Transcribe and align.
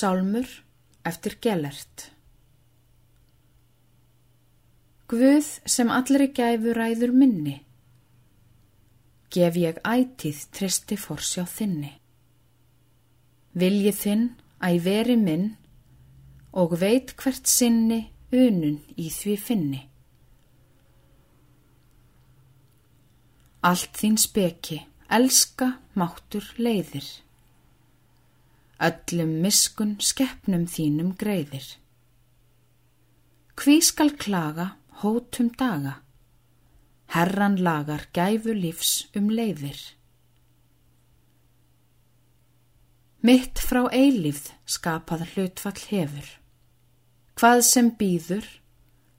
Sálmur 0.00 0.48
eftir 1.04 1.34
Gellert 1.44 2.06
Guð 5.10 5.48
sem 5.74 5.90
allri 5.92 6.30
gæfu 6.38 6.72
ræður 6.78 7.12
minni, 7.12 7.56
gef 9.34 9.58
ég 9.60 9.80
ætíð 9.84 10.40
tristi 10.56 10.96
forsjá 11.04 11.44
þinni. 11.56 11.92
Viljið 13.60 14.02
þinn 14.04 14.26
að 14.68 14.80
veri 14.86 15.16
minn 15.20 15.48
og 16.62 16.76
veit 16.80 17.12
hvert 17.20 17.50
sinni 17.50 18.04
unun 18.32 18.78
í 18.96 19.10
því 19.12 19.34
finni. 19.48 19.82
Allt 23.68 23.98
þín 24.00 24.16
speki, 24.24 24.86
elska, 25.18 25.74
máttur, 25.92 26.54
leiðir 26.56 27.10
öllum 28.80 29.32
miskun 29.44 29.98
skeppnum 30.00 30.64
þínum 30.70 31.12
greiðir. 31.20 31.66
Hví 33.60 33.76
skal 33.84 34.14
klaga 34.16 34.70
hótum 35.02 35.50
daga, 35.60 35.98
herran 37.12 37.58
lagar 37.60 38.06
gæfu 38.16 38.54
lífs 38.56 38.92
um 39.16 39.28
leiðir. 39.28 39.80
Mitt 43.20 43.60
frá 43.60 43.82
eilífð 43.92 44.48
skapað 44.64 45.26
hlutfall 45.34 45.82
hefur, 45.90 46.28
hvað 47.36 47.60
sem 47.68 47.90
býður, 48.00 48.46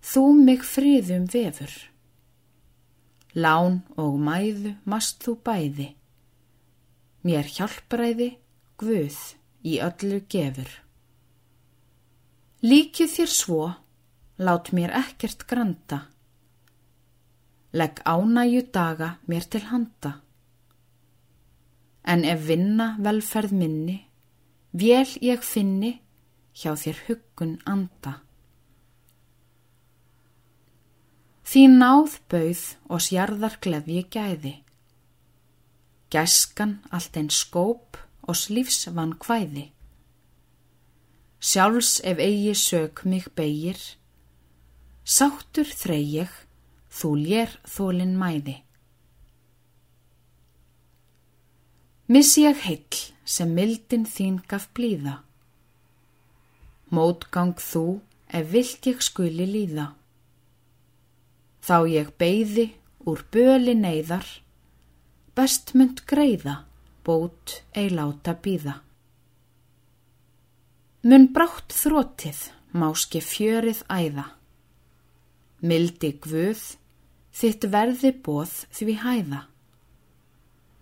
þú 0.00 0.22
mig 0.40 0.64
friðum 0.64 1.26
vefur. 1.28 1.74
Lán 3.36 3.82
og 4.00 4.16
mæðu 4.16 4.72
mast 4.88 5.20
þú 5.20 5.36
bæði, 5.44 5.90
mér 7.28 7.52
hjálpræði, 7.58 8.30
guð 8.80 9.20
í 9.64 9.78
öllu 9.84 10.22
gefur. 10.30 10.70
Líkið 12.64 13.12
þér 13.16 13.30
svo, 13.32 13.62
lát 14.40 14.72
mér 14.76 14.92
ekkert 14.96 15.46
granta, 15.48 16.04
legg 17.72 18.02
ánæju 18.04 18.66
daga 18.72 19.14
mér 19.28 19.46
til 19.48 19.64
handa. 19.70 20.18
En 22.04 22.24
ef 22.24 22.46
vinna 22.48 22.96
velferð 23.00 23.52
minni, 23.56 23.98
vél 24.72 25.08
ég 25.24 25.44
finni 25.44 26.00
hjá 26.56 26.74
þér 26.76 27.04
huggun 27.06 27.54
anda. 27.64 28.20
Þín 31.50 31.80
náð 31.80 32.20
bauð 32.30 32.64
og 32.86 33.00
sjarðar 33.02 33.56
gleði 33.62 34.04
gæði. 34.06 34.52
Gæskan 36.10 36.78
allt 36.94 37.16
einn 37.18 37.30
skóp 37.34 37.98
og 38.30 38.38
slífs 38.38 38.86
vann 38.94 39.16
hvæði. 39.18 39.70
Sjálfs 41.40 42.00
ef 42.04 42.20
eigi 42.22 42.54
sög 42.54 43.02
mig 43.10 43.26
beigir, 43.34 43.78
sáttur 45.04 45.66
þreyjeg, 45.66 46.30
þú 46.92 47.10
lér 47.24 47.56
þólinn 47.74 48.14
mæði. 48.20 48.60
Missi 52.10 52.44
ég 52.44 52.62
heill 52.66 53.02
sem 53.24 53.50
mildin 53.54 54.06
þín 54.06 54.40
gaf 54.50 54.68
blíða. 54.74 55.20
Mótgang 56.90 57.58
þú 57.58 58.00
ef 58.28 58.50
vilt 58.54 58.86
ég 58.90 59.02
skuli 59.02 59.46
líða. 59.46 59.92
Þá 61.66 61.76
ég 61.90 62.14
beigði 62.18 62.70
úr 63.06 63.22
böli 63.32 63.74
neyðar, 63.78 64.26
bestmund 65.34 66.02
greiða 66.10 66.64
bót 67.10 67.56
ei 67.74 67.90
láta 67.90 68.36
býða. 68.38 68.76
Mun 71.02 71.30
brátt 71.34 71.74
þrótið 71.74 72.44
máski 72.76 73.22
fjörið 73.24 73.80
æða. 73.90 74.26
Mildi 75.66 76.12
gvuð, 76.22 76.60
þitt 77.34 77.66
verði 77.72 78.12
bóð 78.26 78.52
því 78.76 78.94
hæða. 79.02 79.40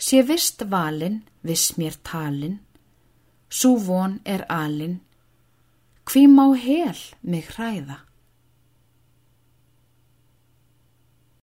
Sé 0.00 0.20
vist 0.28 0.64
valin, 0.72 1.22
viss 1.46 1.76
mér 1.80 1.96
talin, 2.04 2.58
svo 3.48 3.78
von 3.86 4.18
er 4.24 4.44
alin, 4.52 5.00
hví 6.04 6.26
má 6.28 6.46
hel 6.66 7.00
mig 7.22 7.48
hræða. 7.54 8.00